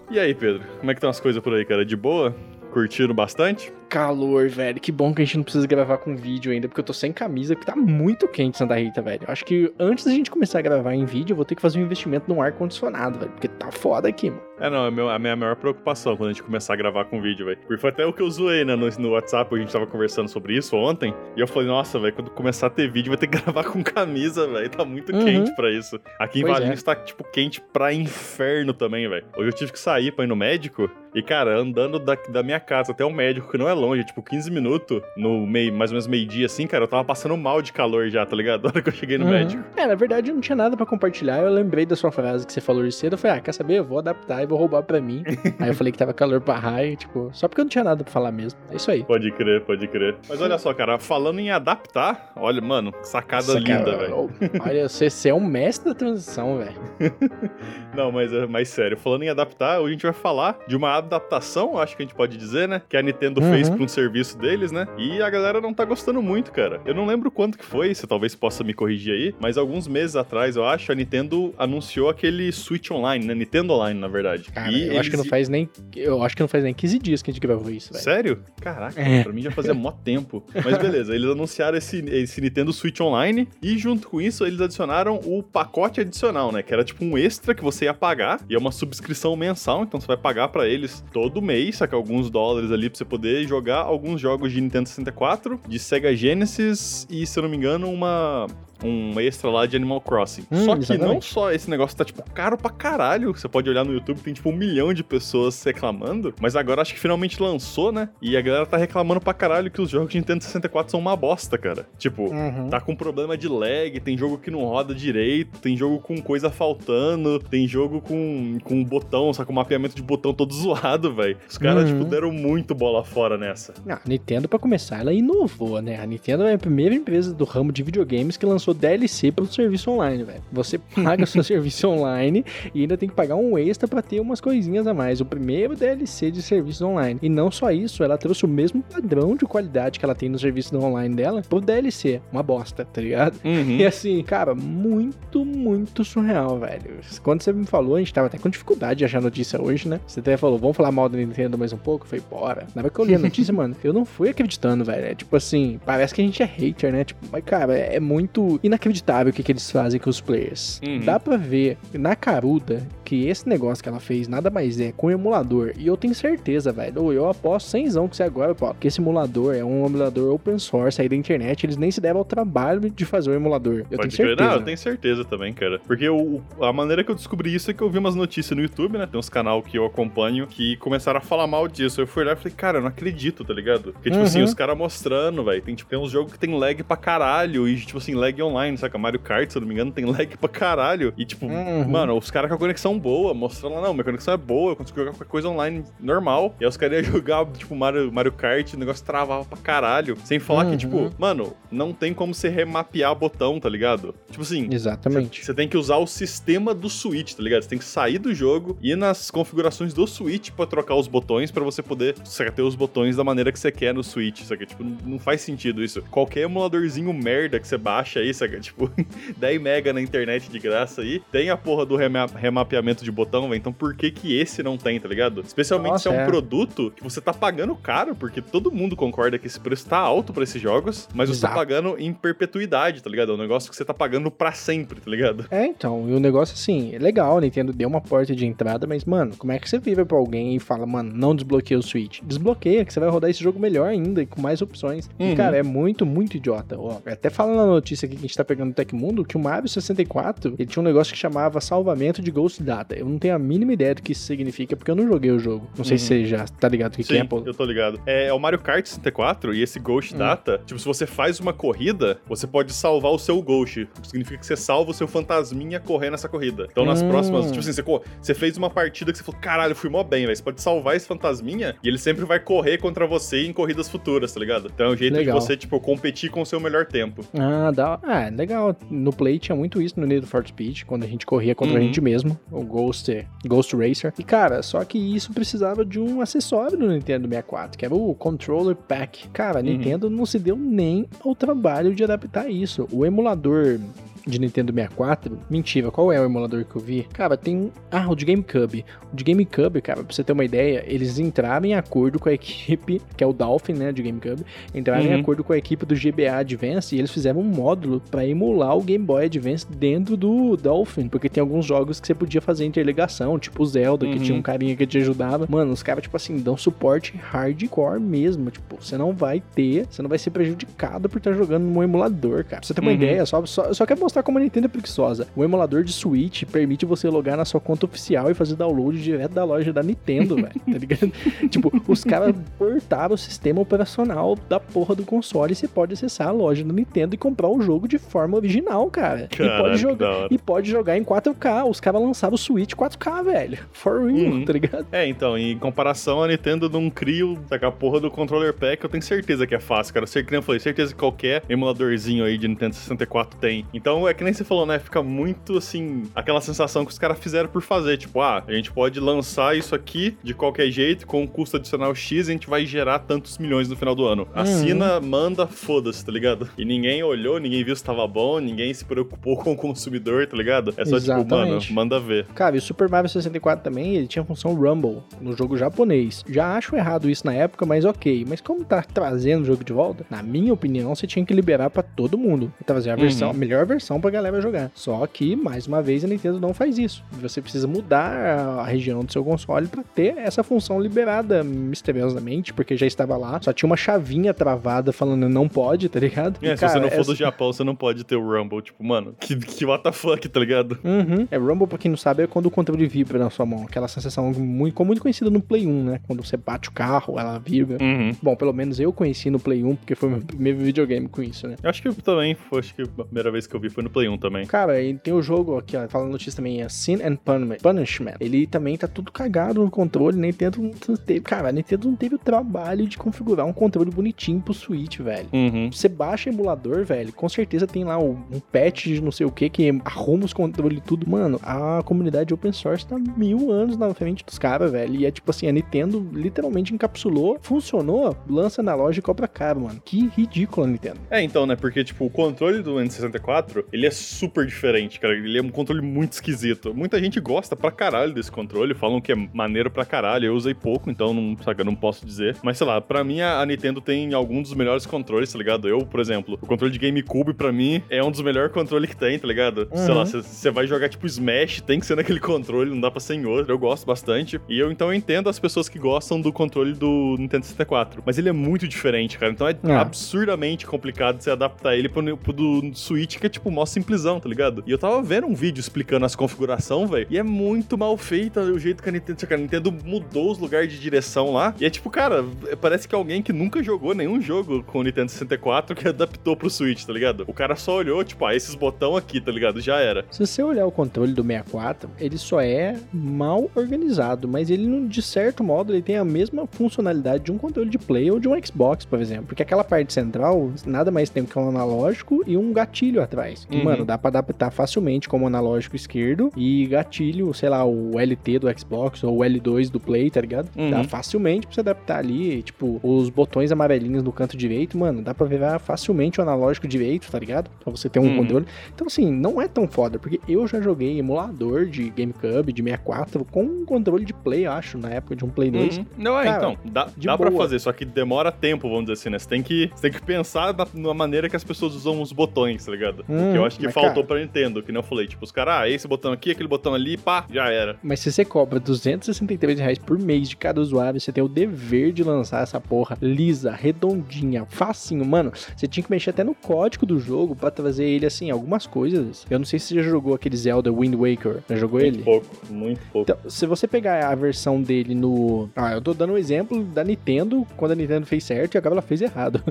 E 0.09 0.19
aí, 0.19 0.35
Pedro? 0.35 0.61
Como 0.79 0.91
é 0.91 0.93
que 0.93 0.97
estão 0.97 1.09
as 1.09 1.21
coisas 1.21 1.41
por 1.41 1.53
aí, 1.53 1.63
cara? 1.63 1.85
De 1.85 1.95
boa? 1.95 2.35
Curtindo 2.73 3.13
bastante? 3.13 3.71
Calor, 3.91 4.47
velho. 4.47 4.79
Que 4.79 4.89
bom 4.89 5.13
que 5.13 5.21
a 5.21 5.25
gente 5.25 5.35
não 5.35 5.43
precisa 5.43 5.67
gravar 5.67 5.97
com 5.97 6.15
vídeo 6.15 6.49
ainda, 6.49 6.65
porque 6.69 6.79
eu 6.79 6.85
tô 6.85 6.93
sem 6.93 7.11
camisa, 7.11 7.53
porque 7.53 7.69
tá 7.69 7.75
muito 7.75 8.25
quente 8.25 8.57
Santa 8.57 8.75
Rita, 8.75 9.01
velho. 9.01 9.23
Acho 9.27 9.43
que 9.43 9.71
antes 9.77 10.05
da 10.05 10.11
gente 10.11 10.31
começar 10.31 10.59
a 10.59 10.61
gravar 10.61 10.93
em 10.93 11.03
vídeo, 11.03 11.33
eu 11.33 11.35
vou 11.35 11.43
ter 11.43 11.55
que 11.55 11.61
fazer 11.61 11.77
um 11.77 11.83
investimento 11.83 12.33
no 12.33 12.41
ar-condicionado, 12.41 13.19
velho, 13.19 13.31
porque 13.31 13.49
tá 13.49 13.69
foda 13.69 14.07
aqui, 14.07 14.29
mano. 14.29 14.41
É, 14.61 14.69
não, 14.69 15.09
é 15.09 15.15
a 15.15 15.19
minha 15.19 15.35
maior 15.35 15.55
preocupação 15.57 16.15
quando 16.15 16.29
a 16.29 16.33
gente 16.33 16.43
começar 16.43 16.73
a 16.73 16.77
gravar 16.77 17.05
com 17.05 17.21
vídeo, 17.21 17.45
velho. 17.47 17.57
Porque 17.57 17.77
foi 17.77 17.89
até 17.89 18.05
o 18.05 18.13
que 18.13 18.21
eu 18.21 18.29
zoei, 18.29 18.63
né, 18.63 18.75
no, 18.75 18.87
no 18.87 19.09
WhatsApp, 19.09 19.53
a 19.53 19.57
gente 19.57 19.73
tava 19.73 19.85
conversando 19.85 20.29
sobre 20.29 20.55
isso 20.55 20.77
ontem, 20.77 21.13
e 21.35 21.41
eu 21.41 21.47
falei, 21.47 21.67
nossa, 21.67 21.99
velho, 21.99 22.13
quando 22.13 22.31
começar 22.31 22.67
a 22.67 22.69
ter 22.69 22.89
vídeo, 22.89 23.09
vai 23.09 23.17
ter 23.17 23.27
que 23.27 23.35
gravar 23.43 23.65
com 23.65 23.83
camisa, 23.83 24.47
velho. 24.47 24.69
Tá 24.69 24.85
muito 24.85 25.13
uhum. 25.13 25.25
quente 25.25 25.53
pra 25.53 25.69
isso. 25.69 25.99
Aqui 26.17 26.39
em 26.39 26.45
Valinhos 26.45 26.79
é. 26.79 26.83
tá, 26.83 26.95
tipo, 26.95 27.25
quente 27.25 27.59
pra 27.59 27.91
inferno 27.91 28.73
também, 28.73 29.09
velho. 29.09 29.25
Hoje 29.35 29.49
eu 29.49 29.53
tive 29.53 29.73
que 29.73 29.79
sair 29.79 30.13
pra 30.13 30.23
ir 30.23 30.27
no 30.27 30.35
médico, 30.35 30.89
e, 31.13 31.21
cara, 31.21 31.57
andando 31.57 31.99
da, 31.99 32.15
da 32.29 32.41
minha 32.41 32.59
casa 32.59 32.93
até 32.93 33.03
o 33.03 33.11
médico, 33.11 33.51
que 33.51 33.57
não 33.57 33.67
é 33.67 33.73
longe, 33.81 34.03
tipo 34.03 34.21
15 34.21 34.51
minutos, 34.51 35.01
no 35.17 35.45
meio, 35.45 35.73
mais 35.73 35.91
ou 35.91 35.95
menos 35.95 36.07
meio-dia, 36.07 36.45
assim, 36.45 36.67
cara, 36.67 36.83
eu 36.83 36.87
tava 36.87 37.03
passando 37.03 37.35
mal 37.35 37.61
de 37.61 37.73
calor 37.73 38.09
já, 38.09 38.25
tá 38.25 38.35
ligado? 38.35 38.63
Na 38.63 38.69
hora 38.69 38.81
que 38.81 38.89
eu 38.89 38.93
cheguei 38.93 39.17
no 39.17 39.25
uhum. 39.25 39.31
médico. 39.31 39.63
É, 39.75 39.85
na 39.85 39.95
verdade 39.95 40.29
eu 40.29 40.35
não 40.35 40.41
tinha 40.41 40.55
nada 40.55 40.77
para 40.77 40.85
compartilhar. 40.85 41.39
Eu 41.39 41.49
lembrei 41.49 41.85
da 41.85 41.95
sua 41.95 42.11
frase 42.11 42.45
que 42.45 42.53
você 42.53 42.61
falou 42.61 42.83
de 42.83 42.91
cedo. 42.91 43.13
Eu 43.13 43.17
falei, 43.17 43.37
ah, 43.37 43.41
quer 43.41 43.51
saber? 43.53 43.79
Eu 43.79 43.85
vou 43.85 43.99
adaptar 43.99 44.43
e 44.43 44.45
vou 44.45 44.57
roubar 44.57 44.83
pra 44.83 45.01
mim. 45.01 45.23
Aí 45.59 45.69
eu 45.69 45.73
falei 45.73 45.91
que 45.91 45.97
tava 45.97 46.13
calor 46.13 46.39
pra 46.41 46.55
raio, 46.55 46.95
tipo, 46.95 47.29
só 47.33 47.47
porque 47.47 47.61
eu 47.61 47.65
não 47.65 47.69
tinha 47.69 47.83
nada 47.83 48.03
pra 48.03 48.11
falar 48.11 48.31
mesmo. 48.31 48.59
É 48.69 48.75
isso 48.75 48.91
aí. 48.91 49.03
Pode 49.03 49.31
crer, 49.31 49.61
pode 49.61 49.87
crer. 49.87 50.15
Mas 50.29 50.41
olha 50.41 50.57
só, 50.57 50.73
cara, 50.73 50.99
falando 50.99 51.39
em 51.39 51.49
adaptar, 51.49 52.31
olha, 52.35 52.61
mano, 52.61 52.93
sacada 53.01 53.47
Nossa, 53.47 53.59
linda, 53.59 53.97
velho. 53.97 54.29
Olha, 54.61 54.87
você, 54.87 55.09
você 55.09 55.29
é 55.29 55.33
um 55.33 55.45
mestre 55.45 55.89
da 55.89 55.95
transição, 55.95 56.57
velho. 56.57 56.79
não, 57.95 58.11
mas, 58.11 58.31
mais 58.49 58.69
sério, 58.69 58.97
falando 58.97 59.23
em 59.23 59.29
adaptar, 59.29 59.79
hoje 59.79 59.89
a 59.89 59.93
gente 59.93 60.03
vai 60.03 60.13
falar 60.13 60.57
de 60.67 60.75
uma 60.75 60.95
adaptação 60.95 61.79
acho 61.79 61.95
que 61.95 62.03
a 62.03 62.05
gente 62.05 62.15
pode 62.15 62.37
dizer, 62.37 62.67
né? 62.67 62.81
Que 62.87 62.97
a 62.97 63.01
Nintendo 63.01 63.41
uhum. 63.41 63.51
fez 63.51 63.69
pra 63.75 63.85
um 63.85 63.87
serviço 63.87 64.37
deles, 64.37 64.71
né? 64.71 64.87
E 64.97 65.21
a 65.21 65.29
galera 65.29 65.59
não 65.59 65.73
tá 65.73 65.83
gostando 65.83 66.21
muito, 66.21 66.51
cara. 66.51 66.81
Eu 66.85 66.95
não 66.95 67.05
lembro 67.05 67.29
quanto 67.29 67.57
que 67.57 67.65
foi, 67.65 67.93
você 67.93 68.07
talvez 68.07 68.35
possa 68.35 68.63
me 68.63 68.73
corrigir 68.73 69.13
aí, 69.13 69.35
mas 69.39 69.57
alguns 69.57 69.87
meses 69.87 70.15
atrás, 70.15 70.55
eu 70.55 70.65
acho, 70.65 70.91
a 70.91 70.95
Nintendo 70.95 71.53
anunciou 71.57 72.09
aquele 72.09 72.51
Switch 72.51 72.89
Online, 72.91 73.25
né? 73.25 73.35
Nintendo 73.35 73.73
Online, 73.73 73.99
na 73.99 74.07
verdade. 74.07 74.51
Cara, 74.51 74.71
e 74.71 74.81
eu 74.81 74.87
eles... 74.87 74.99
acho 74.99 75.11
que 75.11 75.17
não 75.17 75.25
faz 75.25 75.49
nem. 75.49 75.69
Eu 75.95 76.23
acho 76.23 76.35
que 76.35 76.41
não 76.41 76.47
faz 76.47 76.63
nem 76.63 76.73
15 76.73 76.99
dias 76.99 77.21
que 77.21 77.31
a 77.31 77.33
gente 77.33 77.41
gravou 77.41 77.69
isso, 77.69 77.91
velho. 77.91 78.03
Sério? 78.03 78.43
Caraca, 78.61 78.99
é. 78.99 79.23
pra 79.23 79.33
mim 79.33 79.41
já 79.41 79.51
fazia 79.51 79.73
mó 79.73 79.91
tempo. 79.91 80.43
Mas 80.63 80.77
beleza, 80.77 81.13
eles 81.13 81.29
anunciaram 81.29 81.77
esse, 81.77 81.97
esse 82.09 82.41
Nintendo 82.41 82.71
Switch 82.71 82.99
Online 83.01 83.47
e 83.61 83.77
junto 83.77 84.07
com 84.07 84.21
isso 84.21 84.45
eles 84.45 84.61
adicionaram 84.61 85.19
o 85.25 85.43
pacote 85.43 86.01
adicional, 86.01 86.51
né? 86.51 86.63
Que 86.63 86.73
era 86.73 86.83
tipo 86.83 87.03
um 87.03 87.17
extra 87.17 87.53
que 87.53 87.63
você 87.63 87.85
ia 87.85 87.93
pagar 87.93 88.39
e 88.49 88.55
é 88.55 88.57
uma 88.57 88.71
subscrição 88.71 89.35
mensal, 89.35 89.83
então 89.83 89.99
você 89.99 90.07
vai 90.07 90.17
pagar 90.17 90.47
para 90.49 90.67
eles 90.67 91.03
todo 91.11 91.41
mês 91.41 91.81
saca 91.81 91.95
alguns 91.95 92.29
dólares 92.29 92.71
ali 92.71 92.89
pra 92.89 92.97
você 92.97 93.05
poder 93.05 93.47
jogar 93.47 93.60
alguns 93.69 94.19
jogos 94.19 94.51
de 94.51 94.59
Nintendo 94.61 94.87
64, 94.87 95.59
de 95.67 95.77
Sega 95.79 96.15
Genesis 96.15 97.05
e, 97.09 97.25
se 97.25 97.37
eu 97.37 97.43
não 97.43 97.49
me 97.49 97.57
engano, 97.57 97.89
uma 97.89 98.47
um 98.83 99.19
extra 99.19 99.49
lá 99.49 99.65
de 99.65 99.75
Animal 99.75 100.01
Crossing. 100.01 100.45
Hum, 100.51 100.65
só 100.65 100.75
que 100.75 100.83
exatamente. 100.83 101.13
não 101.13 101.21
só 101.21 101.51
esse 101.51 101.69
negócio 101.69 101.97
tá, 101.97 102.05
tipo, 102.05 102.23
caro 102.31 102.57
pra 102.57 102.69
caralho. 102.69 103.33
Você 103.33 103.47
pode 103.47 103.69
olhar 103.69 103.83
no 103.83 103.93
YouTube, 103.93 104.19
tem, 104.19 104.33
tipo, 104.33 104.49
um 104.49 104.55
milhão 104.55 104.93
de 104.93 105.03
pessoas 105.03 105.61
reclamando. 105.63 106.33
Mas 106.39 106.55
agora 106.55 106.81
acho 106.81 106.93
que 106.93 106.99
finalmente 106.99 107.41
lançou, 107.41 107.91
né? 107.91 108.09
E 108.21 108.35
a 108.35 108.41
galera 108.41 108.65
tá 108.65 108.77
reclamando 108.77 109.21
pra 109.21 109.33
caralho 109.33 109.71
que 109.71 109.81
os 109.81 109.89
jogos 109.89 110.11
de 110.11 110.17
Nintendo 110.17 110.43
64 110.43 110.91
são 110.91 110.99
uma 110.99 111.15
bosta, 111.15 111.57
cara. 111.57 111.87
Tipo, 111.97 112.23
uhum. 112.23 112.69
tá 112.69 112.79
com 112.79 112.95
problema 112.95 113.37
de 113.37 113.47
lag, 113.47 113.99
tem 113.99 114.17
jogo 114.17 114.37
que 114.37 114.51
não 114.51 114.59
roda 114.65 114.93
direito, 114.93 115.59
tem 115.59 115.75
jogo 115.77 115.99
com 115.99 116.21
coisa 116.21 116.49
faltando, 116.49 117.39
tem 117.39 117.67
jogo 117.67 118.01
com, 118.01 118.57
com 118.63 118.83
botão, 118.83 119.33
só 119.33 119.45
com 119.45 119.53
mapeamento 119.53 119.95
de 119.95 120.01
botão 120.01 120.33
todo 120.33 120.53
zoado, 120.53 121.13
velho. 121.13 121.37
Os 121.49 121.57
caras, 121.57 121.85
tipo, 121.85 121.97
uhum. 121.97 122.03
tipo, 122.03 122.11
deram 122.11 122.31
muito 122.31 122.73
bola 122.73 123.03
fora 123.03 123.37
nessa. 123.37 123.73
Ah, 123.87 124.01
a 124.05 124.09
Nintendo, 124.09 124.47
pra 124.47 124.59
começar, 124.59 124.99
ela 124.99 125.13
inovou, 125.13 125.81
né? 125.81 125.99
A 126.01 126.05
Nintendo 126.05 126.43
é 126.43 126.53
a 126.53 126.57
primeira 126.57 126.95
empresa 126.95 127.33
do 127.33 127.45
ramo 127.45 127.71
de 127.71 127.83
videogames 127.83 128.37
que 128.37 128.45
lançou 128.45 128.70
lançou 128.71 128.73
DLC 128.73 129.31
pelo 129.31 129.47
serviço 129.47 129.91
online, 129.91 130.23
velho. 130.23 130.41
Você 130.51 130.77
paga 130.77 131.25
seu 131.25 131.43
serviço 131.43 131.87
online 131.87 132.45
e 132.73 132.81
ainda 132.81 132.97
tem 132.97 133.07
que 133.07 133.15
pagar 133.15 133.35
um 133.35 133.57
extra 133.57 133.87
para 133.87 134.01
ter 134.01 134.19
umas 134.19 134.41
coisinhas 134.41 134.87
a 134.87 134.93
mais. 134.93 135.21
O 135.21 135.25
primeiro 135.25 135.75
DLC 135.75 136.31
de 136.31 136.41
serviço 136.41 136.85
online. 136.85 137.19
E 137.21 137.29
não 137.29 137.51
só 137.51 137.71
isso, 137.71 138.03
ela 138.03 138.17
trouxe 138.17 138.45
o 138.45 138.47
mesmo 138.47 138.81
padrão 138.81 139.35
de 139.35 139.45
qualidade 139.45 139.99
que 139.99 140.05
ela 140.05 140.15
tem 140.15 140.29
no 140.29 140.39
serviço 140.39 140.75
online 140.77 141.15
dela 141.15 141.41
pro 141.47 141.61
DLC. 141.61 142.21
Uma 142.31 142.43
bosta, 142.43 142.85
tá 142.85 143.01
ligado? 143.01 143.39
Uhum. 143.43 143.77
E 143.77 143.85
assim, 143.85 144.23
cara, 144.23 144.55
muito, 144.55 145.45
muito 145.45 146.03
surreal, 146.03 146.59
velho. 146.59 146.99
Quando 147.21 147.41
você 147.41 147.51
me 147.51 147.65
falou, 147.65 147.95
a 147.95 147.99
gente 147.99 148.13
tava 148.13 148.27
até 148.27 148.37
com 148.37 148.49
dificuldade 148.49 148.99
de 148.99 149.05
achar 149.05 149.21
notícia 149.21 149.61
hoje, 149.61 149.87
né? 149.87 149.99
Você 150.07 150.19
até 150.19 150.37
falou, 150.37 150.57
vamos 150.57 150.77
falar 150.77 150.91
mal 150.91 151.09
da 151.09 151.17
Nintendo 151.17 151.57
mais 151.57 151.73
um 151.73 151.77
pouco? 151.77 152.05
Eu 152.05 152.09
falei, 152.09 152.25
bora. 152.29 152.67
Na 152.75 152.81
hora 152.81 152.89
que 152.89 152.99
eu 152.99 153.05
li 153.05 153.15
a 153.15 153.19
notícia, 153.19 153.53
mano, 153.53 153.75
eu 153.83 153.93
não 153.93 154.05
fui 154.05 154.29
acreditando, 154.29 154.85
velho. 154.85 155.05
É 155.05 155.15
tipo 155.15 155.35
assim, 155.35 155.79
parece 155.85 156.13
que 156.13 156.21
a 156.21 156.23
gente 156.23 156.41
é 156.41 156.45
hater, 156.45 156.91
né? 156.91 157.03
Tipo, 157.03 157.25
mas 157.31 157.43
cara, 157.43 157.77
é 157.77 157.99
muito 157.99 158.59
inacreditável 158.63 159.31
o 159.31 159.33
que, 159.33 159.43
que 159.43 159.51
eles 159.51 159.69
fazem 159.69 159.99
com 159.99 160.09
os 160.09 160.21
players. 160.21 160.79
Uhum. 160.85 160.99
Dá 160.99 161.19
pra 161.19 161.37
ver 161.37 161.77
na 161.93 162.15
caruda 162.15 162.85
que 163.03 163.27
esse 163.27 163.47
negócio 163.47 163.83
que 163.83 163.89
ela 163.89 163.99
fez 163.99 164.27
nada 164.27 164.49
mais 164.49 164.79
é 164.79 164.93
com 164.93 165.07
o 165.07 165.11
emulador. 165.11 165.73
E 165.77 165.87
eu 165.87 165.97
tenho 165.97 166.15
certeza, 166.15 166.71
velho. 166.71 167.11
Eu 167.11 167.27
aposto 167.27 167.67
cenzão 167.67 168.07
que 168.07 168.15
você 168.15 168.23
agora, 168.23 168.55
pô, 168.55 168.73
que 168.73 168.87
esse 168.87 169.01
emulador 169.01 169.53
é 169.53 169.63
um 169.63 169.85
emulador 169.85 170.33
open 170.33 170.57
source 170.57 171.01
aí 171.01 171.09
da 171.09 171.15
internet. 171.15 171.65
Eles 171.65 171.75
nem 171.75 171.91
se 171.91 171.99
devem 171.99 172.17
ao 172.17 172.23
trabalho 172.23 172.89
de 172.89 173.03
fazer 173.05 173.31
o 173.31 173.33
emulador. 173.33 173.83
Eu 173.91 173.97
Pode 173.97 174.15
tenho 174.15 174.29
certeza. 174.29 174.49
Não, 174.49 174.55
eu 174.55 174.63
tenho 174.63 174.77
certeza 174.77 175.25
também, 175.25 175.51
cara. 175.51 175.79
Porque 175.85 176.05
eu, 176.05 176.41
a 176.61 176.71
maneira 176.71 177.03
que 177.03 177.11
eu 177.11 177.15
descobri 177.15 177.53
isso 177.53 177.69
é 177.69 177.73
que 177.73 177.81
eu 177.81 177.89
vi 177.89 177.97
umas 177.97 178.15
notícias 178.15 178.55
no 178.55 178.63
YouTube, 178.63 178.97
né? 178.97 179.05
Tem 179.05 179.19
uns 179.19 179.27
canal 179.27 179.61
que 179.61 179.77
eu 179.77 179.85
acompanho 179.85 180.47
que 180.47 180.77
começaram 180.77 181.17
a 181.17 181.21
falar 181.21 181.47
mal 181.47 181.67
disso. 181.67 181.99
Eu 181.99 182.07
fui 182.07 182.23
lá 182.23 182.33
e 182.33 182.35
falei, 182.35 182.53
cara, 182.55 182.77
eu 182.77 182.81
não 182.81 182.89
acredito, 182.89 183.43
tá 183.43 183.53
ligado? 183.53 183.93
Porque, 183.93 184.09
tipo 184.09 184.23
assim, 184.23 184.39
uhum. 184.39 184.43
assim, 184.45 184.51
os 184.51 184.53
caras 184.53 184.77
mostrando, 184.77 185.43
velho. 185.43 185.61
Tem, 185.61 185.75
tipo, 185.75 185.89
tem 185.89 185.99
uns 185.99 186.11
jogos 186.11 186.31
que 186.31 186.39
tem 186.39 186.57
lag 186.57 186.81
pra 186.83 186.95
caralho. 186.95 187.67
E, 187.67 187.75
tipo 187.77 187.97
assim, 187.97 188.13
lag 188.13 188.41
online, 188.51 188.77
saca? 188.77 188.97
Mario 188.97 189.19
Kart, 189.19 189.49
se 189.49 189.57
eu 189.57 189.61
não 189.61 189.67
me 189.67 189.73
engano, 189.73 189.91
tem 189.91 190.05
lag 190.05 190.37
pra 190.37 190.49
caralho. 190.49 191.13
E, 191.17 191.25
tipo, 191.25 191.45
uhum. 191.45 191.87
mano, 191.87 192.17
os 192.17 192.29
caras 192.29 192.49
com 192.49 192.55
a 192.55 192.59
conexão 192.59 192.97
boa, 192.97 193.33
mostrando 193.33 193.75
lá, 193.75 193.81
não, 193.81 193.93
minha 193.93 194.03
conexão 194.03 194.33
é 194.33 194.37
boa, 194.37 194.71
eu 194.71 194.75
consigo 194.75 194.99
jogar 194.99 195.11
qualquer 195.11 195.27
coisa 195.27 195.49
online 195.49 195.83
normal. 195.99 196.55
E 196.59 196.63
aí 196.63 196.69
os 196.69 196.77
caras 196.77 197.03
iam 197.03 197.11
jogar, 197.13 197.45
tipo, 197.47 197.75
Mario, 197.75 198.11
Mario 198.11 198.31
Kart, 198.31 198.73
o 198.73 198.77
negócio 198.77 199.05
travava 199.05 199.45
pra 199.45 199.57
caralho. 199.57 200.17
Sem 200.23 200.39
falar 200.39 200.65
uhum. 200.65 200.71
que, 200.71 200.77
tipo, 200.77 200.97
uhum. 200.97 201.11
mano, 201.17 201.53
não 201.71 201.93
tem 201.93 202.13
como 202.13 202.33
você 202.33 202.49
remapear 202.49 203.15
botão, 203.15 203.59
tá 203.59 203.69
ligado? 203.69 204.13
Tipo 204.29 204.43
assim. 204.43 204.67
Exatamente. 204.71 205.43
Você 205.45 205.53
tem 205.53 205.67
que 205.67 205.77
usar 205.77 205.97
o 205.97 206.07
sistema 206.07 206.73
do 206.73 206.89
Switch, 206.89 207.33
tá 207.33 207.43
ligado? 207.43 207.63
Você 207.63 207.69
tem 207.69 207.79
que 207.79 207.85
sair 207.85 208.17
do 208.17 208.33
jogo, 208.33 208.77
ir 208.81 208.95
nas 208.95 209.31
configurações 209.31 209.93
do 209.93 210.05
Switch 210.07 210.51
pra 210.51 210.65
trocar 210.65 210.95
os 210.95 211.07
botões 211.07 211.51
para 211.51 211.63
você 211.63 211.81
poder 211.81 212.15
ter 212.55 212.61
os 212.61 212.75
botões 212.75 213.15
da 213.15 213.23
maneira 213.23 213.51
que 213.51 213.59
você 213.59 213.71
quer 213.71 213.93
no 213.93 214.03
Switch, 214.03 214.41
saca? 214.43 214.65
Tipo, 214.65 214.83
não 214.83 215.19
faz 215.19 215.41
sentido 215.41 215.83
isso. 215.83 216.01
Qualquer 216.09 216.41
emuladorzinho 216.41 217.13
merda 217.13 217.59
que 217.59 217.67
você 217.67 217.77
baixa 217.77 218.19
aí, 218.19 218.33
saca? 218.41 218.59
Tipo, 218.71 218.91
10 219.37 219.61
mega 219.61 219.91
na 219.91 220.01
internet 220.01 220.49
de 220.49 220.59
graça 220.59 221.01
aí, 221.01 221.21
tem 221.31 221.49
a 221.49 221.57
porra 221.57 221.85
do 221.85 221.95
rema 221.95 222.25
remapeamento 222.27 223.03
de 223.03 223.11
botão, 223.11 223.49
velho. 223.49 223.55
Então 223.55 223.73
por 223.73 223.95
que 223.95 224.11
que 224.11 224.37
esse 224.37 224.63
não 224.63 224.77
tem, 224.77 224.99
tá 224.99 225.07
ligado? 225.07 225.41
Especialmente 225.41 225.93
Nossa, 225.93 226.09
se 226.09 226.15
é 226.15 226.17
um 226.17 226.21
é. 226.21 226.25
produto 226.25 226.93
que 226.95 227.03
você 227.03 227.19
tá 227.19 227.33
pagando 227.33 227.75
caro, 227.75 228.15
porque 228.15 228.41
todo 228.41 228.71
mundo 228.71 228.95
concorda 228.95 229.37
que 229.37 229.47
esse 229.47 229.59
preço 229.59 229.87
tá 229.87 229.97
alto 229.97 230.31
para 230.31 230.43
esses 230.43 230.61
jogos, 230.61 231.07
mas 231.13 231.29
Exato. 231.29 231.41
você 231.41 231.47
tá 231.47 231.53
pagando 231.53 231.97
em 231.99 232.13
perpetuidade, 232.13 233.01
tá 233.01 233.09
ligado? 233.09 233.31
É 233.31 233.35
um 233.35 233.37
negócio 233.37 233.69
que 233.69 233.75
você 233.75 233.83
tá 233.83 233.93
pagando 233.93 234.29
para 234.31 234.51
sempre, 234.51 235.01
tá 235.01 235.09
ligado? 235.09 235.45
É, 235.49 235.65
então, 235.65 236.09
e 236.09 236.13
o 236.13 236.19
negócio 236.19 236.53
assim, 236.53 236.93
é 236.93 236.99
legal, 236.99 237.37
a 237.37 237.41
Nintendo 237.41 237.73
deu 237.73 237.87
uma 237.87 238.01
porta 238.01 238.35
de 238.35 238.45
entrada, 238.45 238.87
mas, 238.87 239.05
mano, 239.05 239.35
como 239.37 239.51
é 239.51 239.59
que 239.59 239.69
você 239.69 239.79
vive 239.79 240.05
pra 240.05 240.17
alguém 240.17 240.55
e 240.55 240.59
fala, 240.59 240.85
mano, 240.85 241.11
não 241.13 241.35
desbloqueia 241.35 241.79
o 241.79 241.83
Switch? 241.83 242.21
Desbloqueia, 242.23 242.85
que 242.85 242.93
você 242.93 242.99
vai 242.99 243.09
rodar 243.09 243.29
esse 243.29 243.43
jogo 243.43 243.59
melhor 243.59 243.87
ainda 243.87 244.21
e 244.21 244.25
com 244.25 244.41
mais 244.41 244.61
opções. 244.61 245.09
Uhum. 245.19 245.31
E, 245.31 245.35
cara, 245.35 245.57
é 245.57 245.63
muito, 245.63 246.05
muito 246.05 246.37
idiota. 246.37 246.77
Ó, 246.77 246.99
até 247.05 247.29
falando 247.29 247.57
na 247.57 247.65
notícia 247.65 248.05
aqui 248.05 248.15
que 248.15 248.25
a 248.25 248.27
gente 248.31 248.37
tá 248.37 248.45
pegando 248.45 248.69
no 248.69 248.73
Tecmundo, 248.73 249.25
que 249.25 249.35
o 249.35 249.39
Mario 249.39 249.67
64, 249.67 250.55
ele 250.57 250.65
tinha 250.65 250.81
um 250.81 250.85
negócio 250.85 251.13
que 251.13 251.19
chamava 251.19 251.59
salvamento 251.59 252.21
de 252.21 252.31
Ghost 252.31 252.63
Data. 252.63 252.95
Eu 252.95 253.05
não 253.05 253.19
tenho 253.19 253.35
a 253.35 253.39
mínima 253.39 253.73
ideia 253.73 253.93
do 253.93 254.01
que 254.01 254.13
isso 254.13 254.23
significa, 254.23 254.75
porque 254.75 254.89
eu 254.89 254.95
não 254.95 255.07
joguei 255.07 255.31
o 255.31 255.39
jogo. 255.39 255.69
Não 255.77 255.83
sei 255.83 255.95
uhum. 255.95 255.99
se 255.99 256.05
você 256.05 256.25
já 256.25 256.45
tá 256.45 256.67
ligado 256.67 256.93
o 256.93 256.97
que, 256.97 257.03
Sim, 257.03 257.13
que 257.13 257.19
é, 257.19 257.23
pô. 257.23 257.43
eu 257.45 257.53
tô 257.53 257.65
ligado. 257.65 258.01
É, 258.05 258.27
é, 258.27 258.33
o 258.33 258.39
Mario 258.39 258.59
Kart 258.59 258.85
64 258.85 259.53
e 259.53 259.61
esse 259.61 259.79
Ghost 259.79 260.15
hum. 260.15 260.17
Data, 260.17 260.61
tipo, 260.65 260.79
se 260.79 260.85
você 260.85 261.05
faz 261.05 261.39
uma 261.39 261.53
corrida, 261.53 262.19
você 262.27 262.47
pode 262.47 262.73
salvar 262.73 263.11
o 263.11 263.19
seu 263.19 263.41
Ghost. 263.41 263.87
Significa 264.03 264.39
que 264.39 264.45
você 264.45 264.55
salva 264.55 264.91
o 264.91 264.93
seu 264.93 265.07
fantasminha 265.07 265.79
correndo 265.79 266.11
nessa 266.11 266.29
corrida. 266.29 266.67
Então, 266.71 266.85
nas 266.85 267.01
hum. 267.01 267.09
próximas, 267.09 267.47
tipo 267.47 267.59
assim, 267.59 267.71
você, 267.71 267.83
você, 268.21 268.33
fez 268.33 268.57
uma 268.57 268.69
partida 268.69 269.11
que 269.11 269.17
você 269.17 269.23
falou, 269.23 269.41
caralho, 269.41 269.75
fui 269.75 269.89
mó 269.89 270.03
bem, 270.03 270.25
velho. 270.25 270.35
Você 270.35 270.43
pode 270.43 270.61
salvar 270.61 270.95
esse 270.95 271.07
fantasminha 271.07 271.75
e 271.83 271.87
ele 271.87 271.97
sempre 271.97 272.25
vai 272.25 272.39
correr 272.39 272.77
contra 272.77 273.05
você 273.05 273.45
em 273.45 273.53
corridas 273.53 273.89
futuras, 273.89 274.31
tá 274.33 274.39
ligado? 274.39 274.71
Então 274.73 274.87
é 274.87 274.89
um 274.89 274.97
jeito 274.97 275.13
Legal. 275.13 275.37
de 275.37 275.45
você, 275.45 275.57
tipo, 275.57 275.79
competir 275.79 276.29
com 276.29 276.41
o 276.41 276.45
seu 276.45 276.59
melhor 276.59 276.85
tempo. 276.85 277.25
Ah, 277.37 277.71
dá. 277.71 277.99
Ah, 278.13 278.29
legal. 278.29 278.75
No 278.89 279.13
Play 279.13 279.39
tinha 279.39 279.55
muito 279.55 279.81
isso 279.81 279.99
no 279.99 280.05
Need 280.05 280.25
for 280.25 280.45
Speed, 280.45 280.83
quando 280.83 281.03
a 281.03 281.07
gente 281.07 281.25
corria 281.25 281.55
contra 281.55 281.75
Uhum. 281.75 281.81
a 281.81 281.83
gente 281.85 282.01
mesmo, 282.01 282.37
o 282.51 282.61
Ghost, 282.63 283.25
Ghost 283.45 283.75
Racer. 283.75 284.13
E 284.19 284.23
cara, 284.23 284.61
só 284.61 284.83
que 284.83 284.97
isso 284.97 285.31
precisava 285.33 285.85
de 285.85 285.99
um 285.99 286.19
acessório 286.19 286.77
no 286.77 286.89
Nintendo 286.91 287.27
64, 287.27 287.77
que 287.77 287.85
era 287.85 287.95
o 287.95 288.13
Controller 288.15 288.75
Pack. 288.75 289.29
Cara, 289.29 289.59
a 289.59 289.61
Uhum. 289.61 289.67
Nintendo 289.69 290.09
não 290.09 290.25
se 290.25 290.37
deu 290.37 290.55
nem 290.57 291.05
ao 291.23 291.33
trabalho 291.33 291.95
de 291.95 292.03
adaptar 292.03 292.49
isso. 292.49 292.87
O 292.91 293.05
emulador 293.05 293.79
de 294.25 294.39
Nintendo 294.39 294.71
64, 294.71 295.37
mentira, 295.49 295.89
qual 295.91 296.11
é 296.11 296.19
o 296.19 296.23
emulador 296.25 296.63
que 296.65 296.75
eu 296.75 296.81
vi? 296.81 297.07
Cara, 297.13 297.35
tem 297.35 297.55
um. 297.57 297.71
Ah, 297.89 298.09
o 298.09 298.15
de 298.15 298.25
GameCube. 298.25 298.85
O 299.11 299.15
de 299.15 299.23
GameCube, 299.23 299.81
cara, 299.81 300.03
pra 300.03 300.13
você 300.13 300.23
ter 300.23 300.31
uma 300.33 300.45
ideia, 300.45 300.83
eles 300.87 301.17
entraram 301.19 301.65
em 301.65 301.73
acordo 301.73 302.19
com 302.19 302.29
a 302.29 302.33
equipe, 302.33 303.01
que 303.17 303.23
é 303.23 303.27
o 303.27 303.33
Dolphin, 303.33 303.73
né, 303.73 303.91
de 303.91 304.01
GameCube, 304.03 304.45
entraram 304.73 305.05
em 305.05 305.13
Uhum. 305.13 305.19
acordo 305.21 305.43
com 305.43 305.53
a 305.53 305.57
equipe 305.57 305.85
do 305.85 305.95
GBA 305.95 306.35
Advance 306.35 306.95
e 306.95 306.99
eles 306.99 307.11
fizeram 307.11 307.39
um 307.39 307.43
módulo 307.43 308.01
pra 308.11 308.25
emular 308.25 308.77
o 308.77 308.81
Game 308.81 309.03
Boy 309.03 309.25
Advance 309.25 309.65
dentro 309.69 310.15
do 310.15 310.55
Dolphin, 310.55 311.07
porque 311.07 311.27
tem 311.29 311.41
alguns 311.41 311.65
jogos 311.65 311.99
que 311.99 312.07
você 312.07 312.13
podia 312.13 312.41
fazer 312.41 312.65
interligação, 312.65 313.39
tipo 313.39 313.63
o 313.63 313.65
Zelda, 313.65 314.05
que 314.05 314.13
Uhum. 314.17 314.23
tinha 314.23 314.37
um 314.37 314.41
carinha 314.41 314.75
que 314.75 314.85
te 314.85 314.97
ajudava. 314.99 315.47
Mano, 315.49 315.71
os 315.73 315.81
caras, 315.81 316.03
tipo 316.03 316.15
assim, 316.15 316.37
dão 316.37 316.55
suporte 316.55 317.13
hardcore 317.17 317.99
mesmo. 317.99 318.51
Tipo, 318.51 318.77
você 318.79 318.97
não 318.97 319.13
vai 319.13 319.41
ter, 319.55 319.87
você 319.89 320.01
não 320.01 320.09
vai 320.09 320.17
ser 320.19 320.29
prejudicado 320.29 321.09
por 321.09 321.17
estar 321.17 321.33
jogando 321.33 321.63
no 321.63 321.81
emulador, 321.83 322.43
cara. 322.45 322.59
Pra 322.61 322.67
você 322.67 322.73
ter 322.73 322.81
uma 322.81 322.89
Uhum. 322.91 322.95
ideia, 322.97 323.25
só, 323.25 323.43
só, 323.45 323.73
só 323.73 323.85
quero 323.85 323.99
mostrar 324.11 324.23
como 324.23 324.37
a 324.37 324.41
Nintendo 324.41 324.65
é 324.65 324.69
preguiçosa. 324.69 325.27
O 325.35 325.43
emulador 325.43 325.83
de 325.85 325.93
Switch 325.93 326.43
permite 326.43 326.85
você 326.85 327.07
logar 327.07 327.37
na 327.37 327.45
sua 327.45 327.61
conta 327.61 327.85
oficial 327.85 328.29
e 328.29 328.33
fazer 328.33 328.55
download 328.57 329.01
direto 329.01 329.31
da 329.31 329.43
loja 329.45 329.71
da 329.71 329.81
Nintendo, 329.81 330.35
velho. 330.35 330.49
Tá 330.49 330.77
ligado? 330.77 331.11
tipo, 331.49 331.71
os 331.87 332.03
caras 332.03 332.35
portaram 332.57 333.15
o 333.15 333.17
sistema 333.17 333.61
operacional 333.61 334.37
da 334.49 334.59
porra 334.59 334.93
do 334.95 335.05
console 335.05 335.53
e 335.53 335.55
você 335.55 335.67
pode 335.67 335.93
acessar 335.93 336.27
a 336.27 336.31
loja 336.31 336.63
da 336.63 336.73
Nintendo 336.73 337.15
e 337.15 337.17
comprar 337.17 337.47
o 337.47 337.61
jogo 337.61 337.87
de 337.87 337.97
forma 337.97 338.35
original, 338.35 338.89
cara. 338.91 339.29
e 339.31 339.35
Caralho, 339.37 339.63
pode 339.63 339.77
jogar. 339.77 340.27
E 340.29 340.37
pode 340.37 340.69
jogar 340.69 340.97
em 340.97 341.03
4K. 341.05 341.69
Os 341.69 341.79
caras 341.79 342.01
lançaram 342.01 342.33
o 342.35 342.37
Switch 342.37 342.73
4K, 342.73 343.23
velho. 343.23 343.59
For 343.71 344.03
real, 344.11 344.31
Uhum. 344.33 344.45
tá 344.45 344.51
ligado? 344.53 344.85
É, 344.91 345.07
então, 345.07 345.37
em 345.37 345.57
comparação, 345.57 346.21
a 346.21 346.27
Nintendo 346.27 346.69
não 346.69 346.89
cria 346.89 347.21
tá, 347.49 347.55
a 347.55 347.71
porra 347.71 347.99
do 348.01 348.11
controller 348.11 348.53
pack, 348.53 348.83
eu 348.83 348.89
tenho 348.89 349.03
certeza 349.03 349.47
que 349.47 349.55
é 349.55 349.59
fácil, 349.59 349.93
cara. 349.93 350.05
Certeza, 350.05 350.37
eu 350.37 350.41
falei, 350.41 350.59
certeza 350.59 350.93
que 350.93 350.99
qualquer 350.99 351.43
emuladorzinho 351.47 352.25
aí 352.25 352.37
de 352.37 352.47
Nintendo 352.47 352.75
64 352.75 353.39
tem. 353.39 353.65
Então, 353.73 354.00
é 354.07 354.13
que 354.13 354.23
nem 354.23 354.33
você 354.33 354.43
falou, 354.43 354.65
né? 354.65 354.79
Fica 354.79 355.01
muito, 355.01 355.57
assim, 355.57 356.03
aquela 356.15 356.41
sensação 356.41 356.85
que 356.85 356.91
os 356.91 356.99
caras 356.99 357.19
fizeram 357.19 357.49
por 357.49 357.61
fazer. 357.61 357.97
Tipo, 357.97 358.21
ah, 358.21 358.43
a 358.47 358.51
gente 358.53 358.71
pode 358.71 358.99
lançar 358.99 359.55
isso 359.57 359.73
aqui 359.75 360.17
de 360.23 360.33
qualquer 360.33 360.69
jeito, 360.71 361.05
com 361.07 361.21
um 361.23 361.27
custo 361.27 361.57
adicional 361.57 361.93
X, 361.95 362.29
a 362.29 362.31
gente 362.31 362.49
vai 362.49 362.65
gerar 362.65 362.99
tantos 362.99 363.37
milhões 363.37 363.67
no 363.69 363.75
final 363.75 363.95
do 363.95 364.05
ano. 364.05 364.27
Assina, 364.33 364.99
manda, 364.99 365.47
foda-se, 365.47 366.05
tá 366.05 366.11
ligado? 366.11 366.49
E 366.57 366.65
ninguém 366.65 367.03
olhou, 367.03 367.39
ninguém 367.39 367.63
viu 367.63 367.75
se 367.75 367.83
tava 367.83 368.05
bom, 368.07 368.39
ninguém 368.39 368.73
se 368.73 368.85
preocupou 368.85 369.37
com 369.41 369.51
o 369.53 369.55
consumidor, 369.55 370.27
tá 370.27 370.37
ligado? 370.37 370.73
É 370.77 370.85
só 370.85 370.99
tipo, 370.99 371.11
mano, 371.11 371.23
Exatamente. 371.23 371.73
manda 371.73 371.99
ver. 371.99 372.25
Cara, 372.35 372.55
e 372.55 372.59
o 372.59 372.61
Super 372.61 372.89
Mario 372.89 373.09
64 373.09 373.63
também, 373.63 373.95
ele 373.95 374.07
tinha 374.07 374.21
a 374.23 374.25
função 374.25 374.53
Rumble 374.53 374.99
no 375.19 375.35
jogo 375.35 375.57
japonês. 375.57 376.23
Já 376.29 376.55
acho 376.57 376.75
errado 376.75 377.09
isso 377.09 377.25
na 377.25 377.33
época, 377.33 377.65
mas 377.65 377.85
ok. 377.85 378.25
Mas 378.27 378.41
como 378.41 378.63
tá 378.63 378.81
trazendo 378.81 379.43
o 379.43 379.45
jogo 379.45 379.63
de 379.63 379.73
volta, 379.73 380.05
na 380.09 380.21
minha 380.23 380.53
opinião, 380.53 380.93
você 380.95 381.05
tinha 381.07 381.25
que 381.25 381.33
liberar 381.33 381.69
pra 381.69 381.83
todo 381.83 382.17
mundo. 382.17 382.51
Trazer 382.65 382.91
a 382.91 382.95
versão, 382.95 383.29
Uhum. 383.29 383.35
a 383.35 383.37
melhor 383.37 383.65
versão 383.65 383.90
pra 383.99 384.09
galera 384.11 384.39
jogar. 384.41 384.71
Só 384.75 385.05
que, 385.07 385.35
mais 385.35 385.67
uma 385.67 385.81
vez, 385.81 386.03
a 386.05 386.07
Nintendo 386.07 386.39
não 386.39 386.53
faz 386.53 386.77
isso. 386.77 387.03
Você 387.21 387.41
precisa 387.41 387.67
mudar 387.67 388.59
a 388.59 388.63
região 388.65 389.03
do 389.03 389.11
seu 389.11 389.23
console 389.23 389.67
pra 389.67 389.83
ter 389.83 390.17
essa 390.17 390.43
função 390.43 390.79
liberada 390.79 391.43
misteriosamente, 391.43 392.53
porque 392.53 392.77
já 392.77 392.85
estava 392.85 393.17
lá. 393.17 393.39
Só 393.41 393.51
tinha 393.51 393.67
uma 393.67 393.77
chavinha 393.77 394.33
travada 394.33 394.91
falando 394.91 395.27
não 395.27 395.47
pode, 395.47 395.89
tá 395.89 395.99
ligado? 395.99 396.37
É, 396.41 396.53
E, 396.53 396.57
se 396.57 396.67
você 396.67 396.79
não 396.79 396.89
for 396.89 396.99
essa- 396.99 397.11
do 397.11 397.15
Japão, 397.15 397.51
você 397.51 397.63
não 397.63 397.75
pode 397.75 398.03
ter 398.03 398.15
o 398.15 398.21
Rumble. 398.31 398.61
Tipo, 398.61 398.83
mano, 398.83 399.15
que, 399.19 399.35
que 399.35 399.65
what 399.65 399.83
the 399.83 399.91
fuck, 399.91 400.27
tá 400.29 400.39
ligado? 400.39 400.77
Uhum. 400.83 401.27
É, 401.29 401.37
Rumble, 401.37 401.67
pra 401.67 401.77
quem 401.77 401.89
não 401.89 401.97
sabe, 401.97 402.23
é 402.23 402.27
quando 402.27 402.45
o 402.45 402.51
controle 402.51 402.85
vibra 402.87 403.17
na 403.19 403.29
sua 403.29 403.45
mão. 403.45 403.63
Aquela 403.63 403.87
sensação 403.87 404.31
muito, 404.33 404.83
muito 404.85 405.01
conhecida 405.01 405.29
no 405.29 405.41
Play 405.41 405.65
1, 405.67 405.83
né? 405.83 405.99
Quando 406.07 406.23
você 406.23 406.37
bate 406.37 406.69
o 406.69 406.71
carro, 406.71 407.19
ela 407.19 407.37
vibra. 407.39 407.77
Uhum. 407.81 408.15
Bom, 408.21 408.35
pelo 408.35 408.53
menos 408.53 408.79
eu 408.79 408.91
conheci 408.93 409.29
no 409.29 409.39
Play 409.39 409.63
1, 409.63 409.75
porque 409.75 409.95
foi 409.95 410.09
o 410.09 410.11
meu 410.13 410.21
primeiro 410.21 410.59
videogame 410.59 411.07
com 411.07 411.21
isso, 411.21 411.47
né? 411.47 411.55
Eu 411.61 411.69
acho 411.69 411.81
que 411.81 411.91
também, 412.01 412.35
foi, 412.35 412.59
acho 412.59 412.73
que 412.75 412.81
a 412.83 413.03
primeira 413.03 413.31
vez 413.31 413.47
que 413.47 413.55
eu 413.55 413.59
vi 413.59 413.69
foi 413.69 413.80
no 413.81 413.89
Play 413.89 414.07
1 414.07 414.17
também. 414.17 414.45
Cara, 414.45 414.81
e 414.81 414.93
tem 414.95 415.13
o 415.13 415.21
jogo 415.21 415.57
aqui, 415.57 415.75
ó, 415.75 415.87
falando 415.87 416.11
notícia 416.11 416.35
também, 416.35 416.61
é 416.61 416.69
Sin 416.69 416.99
and 417.03 417.17
Punishment. 417.61 418.15
Ele 418.19 418.47
também 418.47 418.77
tá 418.77 418.87
tudo 418.87 419.11
cagado 419.11 419.63
no 419.63 419.71
controle, 419.71 420.17
Nintendo 420.17 420.61
não 420.61 420.95
teve, 420.95 421.21
cara, 421.21 421.49
a 421.49 421.51
Nintendo 421.51 421.87
não 421.87 421.95
teve 421.95 422.15
o 422.15 422.19
trabalho 422.19 422.87
de 422.87 422.97
configurar 422.97 423.45
um 423.45 423.53
controle 423.53 423.91
bonitinho 423.91 424.41
pro 424.41 424.53
Switch, 424.53 424.99
velho. 424.99 425.27
Uhum. 425.33 425.71
Você 425.71 425.87
baixa 425.87 426.29
emulador, 426.29 426.83
velho, 426.83 427.13
com 427.13 427.27
certeza 427.29 427.67
tem 427.67 427.83
lá 427.83 427.97
um, 427.97 428.17
um 428.31 428.39
patch 428.39 428.85
de 428.85 429.01
não 429.01 429.11
sei 429.11 429.25
o 429.25 429.31
que 429.31 429.49
que 429.49 429.81
arruma 429.85 430.25
os 430.25 430.33
controles 430.33 430.79
e 430.79 430.81
tudo. 430.81 431.09
Mano, 431.09 431.39
a 431.43 431.81
comunidade 431.83 432.33
open 432.33 432.51
source 432.51 432.85
tá 432.85 432.97
mil 432.97 433.51
anos 433.51 433.77
na 433.77 433.93
frente 433.93 434.25
dos 434.25 434.37
caras, 434.37 434.71
velho. 434.71 434.95
E 434.95 435.05
é 435.05 435.11
tipo 435.11 435.29
assim, 435.29 435.47
a 435.47 435.51
Nintendo 435.51 436.05
literalmente 436.13 436.73
encapsulou, 436.73 437.37
funcionou, 437.41 438.15
lança 438.29 438.61
na 438.61 438.75
loja 438.75 438.99
e 438.99 439.01
cobra 439.01 439.27
caro, 439.27 439.61
mano. 439.61 439.81
Que 439.83 440.07
ridículo 440.15 440.65
a 440.65 440.69
Nintendo. 440.69 440.99
É, 441.09 441.21
então, 441.21 441.45
né? 441.45 441.55
Porque, 441.55 441.83
tipo, 441.83 442.05
o 442.05 442.09
controle 442.09 442.61
do 442.61 442.75
N64, 442.75 443.63
ele 443.71 443.85
é 443.87 443.91
super 443.91 444.45
diferente, 444.45 444.99
cara. 444.99 445.13
Ele 445.13 445.37
é 445.37 445.41
um 445.41 445.49
controle 445.49 445.81
muito 445.81 446.13
esquisito. 446.13 446.73
Muita 446.73 446.99
gente 446.99 447.19
gosta 447.19 447.55
pra 447.55 447.71
caralho 447.71 448.13
desse 448.13 448.31
controle, 448.31 448.73
falam 448.73 448.99
que 449.01 449.11
é 449.11 449.15
maneiro 449.33 449.69
pra 449.69 449.85
caralho. 449.85 450.25
Eu 450.25 450.35
usei 450.35 450.53
pouco, 450.53 450.89
então, 450.89 451.13
não, 451.13 451.37
saca, 451.43 451.61
eu 451.61 451.65
não 451.65 451.75
posso 451.75 452.05
dizer. 452.05 452.37
Mas, 452.43 452.57
sei 452.57 452.67
lá, 452.67 452.79
pra 452.81 453.03
mim, 453.03 453.21
a 453.21 453.45
Nintendo 453.45 453.81
tem 453.81 454.13
alguns 454.13 454.49
dos 454.49 454.53
melhores 454.57 454.85
controles, 454.85 455.31
tá 455.31 455.37
ligado? 455.37 455.67
Eu, 455.67 455.79
por 455.85 455.99
exemplo, 455.99 456.37
o 456.41 456.45
controle 456.45 456.71
de 456.71 456.79
GameCube, 456.79 457.33
pra 457.33 457.51
mim, 457.51 457.81
é 457.89 458.03
um 458.03 458.11
dos 458.11 458.21
melhores 458.21 458.51
controles 458.51 458.89
que 458.89 458.95
tem, 458.95 459.17
tá 459.17 459.27
ligado? 459.27 459.67
Sei 459.73 459.89
Uhum. 459.89 459.97
lá, 459.97 460.05
você 460.05 460.51
vai 460.51 460.67
jogar, 460.67 460.89
tipo, 460.89 461.05
Smash, 461.05 461.61
tem 461.61 461.79
que 461.79 461.85
ser 461.85 461.95
naquele 461.95 462.19
controle, 462.21 462.69
não 462.71 462.79
dá 462.81 462.89
pra 462.91 462.99
ser 462.99 463.15
em 463.15 463.25
outro. 463.25 463.51
Eu 463.53 463.57
gosto 463.59 463.85
bastante. 463.85 464.39
E 464.49 464.59
eu, 464.59 464.71
então, 464.71 464.89
eu 464.89 464.93
entendo 464.93 465.29
as 465.29 465.39
pessoas 465.39 465.67
que 465.69 465.79
gostam 465.79 466.19
do 466.21 466.31
controle 466.31 466.73
do 466.73 467.15
Nintendo 467.17 467.45
64. 467.45 468.03
Mas 468.05 468.17
ele 468.17 468.29
é 468.29 468.33
muito 468.33 468.67
diferente, 468.67 469.17
cara. 469.17 469.31
Então, 469.31 469.47
é 469.47 469.55
É. 469.63 469.75
absurdamente 469.75 470.65
complicado 470.65 471.21
você 471.21 471.29
adaptar 471.31 471.75
ele 471.75 471.87
pro, 471.89 472.17
pro 472.17 472.33
do 472.33 472.71
Switch, 472.73 473.17
que 473.17 473.25
é 473.25 473.29
tipo 473.29 473.49
mó 473.61 473.65
simplesão, 473.65 474.19
tá 474.19 474.27
ligado? 474.27 474.63
E 474.65 474.71
eu 474.71 474.77
tava 474.77 475.01
vendo 475.01 475.27
um 475.27 475.35
vídeo 475.35 475.59
explicando 475.59 476.05
as 476.05 476.15
configurações, 476.15 476.89
velho, 476.89 477.07
e 477.09 477.17
é 477.17 477.23
muito 477.23 477.77
mal 477.77 477.95
feita 477.95 478.41
o 478.41 478.59
jeito 478.59 478.81
que 478.81 478.89
a 478.89 478.91
Nintendo. 478.91 479.21
A 479.31 479.37
Nintendo 479.37 479.71
mudou 479.71 480.31
os 480.31 480.37
lugares 480.37 480.71
de 480.71 480.79
direção 480.79 481.31
lá. 481.31 481.53
E 481.59 481.65
é 481.65 481.69
tipo, 481.69 481.89
cara, 481.89 482.25
parece 482.59 482.87
que 482.87 482.95
alguém 482.95 483.21
que 483.21 483.31
nunca 483.31 483.63
jogou 483.63 483.93
nenhum 483.93 484.19
jogo 484.19 484.63
com 484.63 484.79
o 484.79 484.83
Nintendo 484.83 485.09
64 485.09 485.75
que 485.75 485.87
adaptou 485.89 486.35
pro 486.35 486.49
Switch, 486.49 486.83
tá 486.83 486.91
ligado? 486.91 487.23
O 487.27 487.33
cara 487.33 487.55
só 487.55 487.77
olhou, 487.77 488.03
tipo, 488.03 488.25
ah, 488.25 488.35
esses 488.35 488.55
botão 488.55 488.97
aqui, 488.97 489.21
tá 489.21 489.31
ligado? 489.31 489.61
Já 489.61 489.79
era. 489.79 490.05
Se 490.09 490.25
você 490.25 490.41
olhar 490.41 490.65
o 490.65 490.71
controle 490.71 491.13
do 491.13 491.23
64, 491.23 491.89
ele 491.99 492.17
só 492.17 492.41
é 492.41 492.77
mal 492.91 493.49
organizado, 493.55 494.27
mas 494.27 494.49
ele, 494.49 494.87
de 494.87 495.01
certo 495.01 495.43
modo, 495.43 495.73
ele 495.73 495.81
tem 495.81 495.97
a 495.97 496.05
mesma 496.05 496.47
funcionalidade 496.47 497.25
de 497.25 497.31
um 497.31 497.37
controle 497.37 497.69
de 497.69 497.77
Play 497.77 498.09
ou 498.11 498.19
de 498.19 498.27
um 498.27 498.43
Xbox, 498.43 498.85
por 498.85 498.99
exemplo. 498.99 499.27
Porque 499.27 499.43
aquela 499.43 499.63
parte 499.63 499.93
central, 499.93 500.51
nada 500.65 500.91
mais 500.91 501.09
tem 501.09 501.25
que 501.25 501.37
um 501.37 501.49
analógico 501.49 502.23
e 502.25 502.35
um 502.35 502.51
gatilho 502.51 503.01
atrás. 503.01 503.47
Uhum. 503.57 503.63
mano, 503.63 503.85
dá 503.85 503.97
pra 503.97 504.09
adaptar 504.09 504.51
facilmente 504.51 505.07
como 505.09 505.27
analógico 505.27 505.75
esquerdo 505.75 506.31
e 506.35 506.65
gatilho, 506.67 507.33
sei 507.33 507.49
lá, 507.49 507.63
o 507.65 507.99
LT 507.99 508.39
do 508.39 508.59
Xbox 508.59 509.03
ou 509.03 509.17
o 509.17 509.23
L2 509.23 509.69
do 509.69 509.79
Play, 509.79 510.09
tá 510.09 510.21
ligado? 510.21 510.49
Uhum. 510.55 510.69
Dá 510.69 510.83
facilmente 510.83 511.47
pra 511.47 511.53
você 511.53 511.59
adaptar 511.61 511.97
ali, 511.99 512.41
tipo, 512.43 512.79
os 512.83 513.09
botões 513.09 513.51
amarelinhos 513.51 514.03
no 514.03 514.11
canto 514.11 514.35
direito, 514.37 514.77
mano, 514.77 515.01
dá 515.01 515.13
pra 515.13 515.25
virar 515.25 515.59
facilmente 515.59 516.19
o 516.19 516.23
analógico 516.23 516.67
direito, 516.67 517.09
tá 517.11 517.19
ligado? 517.19 517.49
Pra 517.63 517.71
você 517.71 517.89
ter 517.89 517.99
um 517.99 518.03
Uhum. 518.11 518.17
controle. 518.17 518.45
Então, 518.73 518.87
assim, 518.87 519.11
não 519.11 519.41
é 519.41 519.47
tão 519.47 519.67
foda, 519.67 519.97
porque 519.99 520.19
eu 520.27 520.47
já 520.47 520.59
joguei 520.61 520.97
emulador 520.99 521.65
de 521.65 521.89
GameCube, 521.89 522.51
de 522.53 522.61
64, 522.63 523.25
com 523.25 523.43
um 523.43 523.65
controle 523.65 524.05
de 524.05 524.13
Play, 524.13 524.45
acho, 524.45 524.77
na 524.77 524.89
época 524.89 525.15
de 525.15 525.23
um 525.25 525.29
Play 525.29 525.51
2. 525.51 525.77
Uhum. 525.77 525.85
Não, 525.97 526.19
é, 526.19 526.23
Cara, 526.25 526.37
então, 526.37 526.57
dá, 526.71 526.87
dá 526.97 527.17
pra 527.17 527.31
fazer, 527.31 527.59
só 527.59 527.71
que 527.71 527.85
demora 527.85 528.31
tempo, 528.31 528.67
vamos 528.67 528.83
dizer 528.85 528.93
assim, 528.93 529.09
né? 529.09 529.19
Você 529.19 529.27
tem 529.29 529.41
que, 529.43 529.69
você 529.75 529.89
tem 529.89 529.91
que 529.91 530.01
pensar 530.05 530.53
na, 530.55 530.65
na 530.73 530.93
maneira 530.93 531.29
que 531.29 531.35
as 531.35 531.43
pessoas 531.43 531.73
usam 531.75 532.01
os 532.01 532.11
botões, 532.11 532.65
tá 532.65 532.71
ligado? 532.71 533.03
Hum, 533.31 533.33
que 533.33 533.37
eu 533.39 533.45
acho 533.45 533.59
que 533.59 533.69
faltou 533.71 533.93
cara- 533.93 534.07
pra 534.07 534.19
Nintendo, 534.19 534.61
que 534.61 534.71
nem 534.71 534.79
eu 534.79 534.83
falei. 534.87 535.07
Tipo, 535.07 535.23
os 535.23 535.31
caras, 535.31 535.53
ah, 535.61 535.69
esse 535.69 535.87
botão 535.87 536.11
aqui, 536.11 536.31
aquele 536.31 536.47
botão 536.49 536.73
ali, 536.73 536.97
pá, 536.97 537.25
já 537.31 537.49
era. 537.49 537.77
Mas 537.83 537.99
se 537.99 538.11
você 538.11 538.23
cobra 538.25 538.59
263 538.59 539.59
reais 539.59 539.77
por 539.77 539.97
mês 539.99 540.29
de 540.29 540.35
cada 540.37 540.59
usuário, 540.61 540.99
você 540.99 541.11
tem 541.11 541.23
o 541.23 541.27
dever 541.27 541.91
de 541.91 542.03
lançar 542.03 542.43
essa 542.43 542.59
porra 542.59 542.97
lisa, 543.01 543.51
redondinha, 543.51 544.45
facinho. 544.49 545.05
Mano, 545.05 545.31
você 545.55 545.67
tinha 545.67 545.83
que 545.83 545.91
mexer 545.91 546.11
até 546.11 546.23
no 546.23 546.33
código 546.35 546.85
do 546.85 546.99
jogo 546.99 547.35
pra 547.35 547.49
trazer 547.51 547.85
ele, 547.85 548.05
assim, 548.05 548.29
algumas 548.29 548.65
coisas. 548.67 549.25
Eu 549.29 549.39
não 549.39 549.45
sei 549.45 549.59
se 549.59 549.67
você 549.67 549.75
já 549.75 549.81
jogou 549.83 550.13
aquele 550.13 550.35
Zelda 550.37 550.71
Wind 550.71 550.95
Waker. 550.95 551.39
Já 551.49 551.55
jogou 551.55 551.79
Muito 551.79 551.95
ele? 551.95 552.03
pouco, 552.03 552.27
muito 552.49 552.79
pouco. 552.91 553.11
Então, 553.11 553.29
se 553.29 553.45
você 553.45 553.67
pegar 553.67 554.07
a 554.07 554.15
versão 554.15 554.61
dele 554.61 554.93
no. 554.95 555.49
Ah, 555.55 555.73
eu 555.73 555.81
tô 555.81 555.93
dando 555.93 556.13
um 556.13 556.17
exemplo 556.17 556.63
da 556.63 556.83
Nintendo, 556.83 557.45
quando 557.57 557.71
a 557.71 557.75
Nintendo 557.75 558.05
fez 558.05 558.23
certo 558.23 558.55
e 558.55 558.57
agora 558.57 558.75
ela 558.75 558.81
fez 558.81 559.01
errado. 559.01 559.41